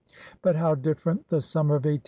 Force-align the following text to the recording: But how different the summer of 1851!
But 0.41 0.55
how 0.55 0.73
different 0.73 1.29
the 1.29 1.41
summer 1.41 1.75
of 1.75 1.81
1851! 1.85 1.99